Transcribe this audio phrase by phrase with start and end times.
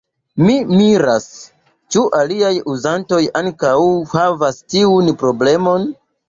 [0.43, 1.27] Mi miras,
[1.95, 3.75] ĉu aliaj Uzantoj ankaŭ
[4.15, 5.87] havas tiun Problemon.